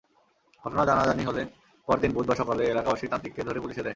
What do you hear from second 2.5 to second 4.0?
এলাকাবাসী তান্ত্রিককে ধরে পুলিশ দেয়।